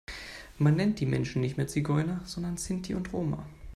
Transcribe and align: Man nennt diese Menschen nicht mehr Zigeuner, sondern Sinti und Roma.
Man 0.57 0.77
nennt 0.77 0.99
diese 0.99 1.11
Menschen 1.11 1.41
nicht 1.41 1.57
mehr 1.57 1.67
Zigeuner, 1.67 2.21
sondern 2.25 2.57
Sinti 2.57 2.95
und 2.95 3.13
Roma. 3.13 3.45